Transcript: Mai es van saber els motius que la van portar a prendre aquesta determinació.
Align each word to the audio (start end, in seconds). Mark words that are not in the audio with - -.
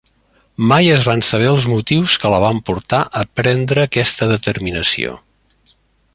Mai 0.69 0.87
es 0.93 1.03
van 1.09 1.21
saber 1.27 1.49
els 1.49 1.67
motius 1.73 2.15
que 2.23 2.33
la 2.35 2.41
van 2.45 2.63
portar 2.71 3.03
a 3.21 3.25
prendre 3.41 3.85
aquesta 3.91 4.31
determinació. 4.33 5.17